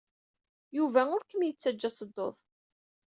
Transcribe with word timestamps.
Yuba 0.77 1.01
ur 1.15 1.21
kem-yettajja 1.29 1.87
ad 1.89 1.93
tedduḍ. 1.95 2.35